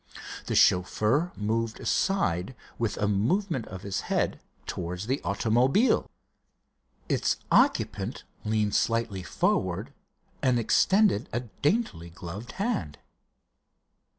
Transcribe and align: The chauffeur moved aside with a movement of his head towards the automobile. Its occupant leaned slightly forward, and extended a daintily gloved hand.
The 0.47 0.55
chauffeur 0.55 1.31
moved 1.37 1.79
aside 1.79 2.55
with 2.79 2.97
a 2.97 3.07
movement 3.07 3.67
of 3.67 3.83
his 3.83 4.01
head 4.09 4.39
towards 4.65 5.05
the 5.05 5.21
automobile. 5.23 6.09
Its 7.07 7.37
occupant 7.51 8.23
leaned 8.43 8.73
slightly 8.73 9.21
forward, 9.21 9.93
and 10.41 10.57
extended 10.57 11.29
a 11.31 11.41
daintily 11.61 12.09
gloved 12.09 12.53
hand. 12.53 12.97